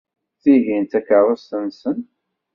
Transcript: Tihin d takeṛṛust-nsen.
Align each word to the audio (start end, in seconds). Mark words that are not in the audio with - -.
Tihin 0.41 0.83
d 0.85 0.87
takeṛṛust-nsen. 0.91 1.99